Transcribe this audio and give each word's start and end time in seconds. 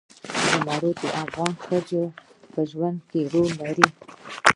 زمرد 0.51 0.95
د 1.03 1.03
افغان 1.23 1.53
ښځو 1.65 2.01
په 2.53 2.61
ژوند 2.71 2.97
کې 3.09 3.21
رول 3.31 3.49
لري. 3.61 3.87